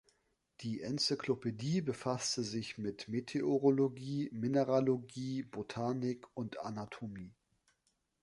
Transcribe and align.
Die 0.61 0.81
Enzyklopädie 0.81 1.81
befasste 1.81 2.41
sich 2.41 2.79
mit 2.79 3.07
Meteorologie, 3.07 4.31
Mineralogie, 4.33 5.43
Botanik 5.43 6.25
und 6.35 6.59
Anatomie. 6.59 7.35